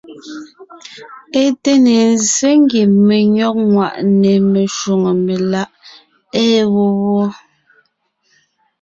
[1.41, 5.69] É té ne ńzsé ngie menÿɔ́g ŋwàʼne meshwóŋè meláʼ
[6.43, 7.27] ée wó wɔ́.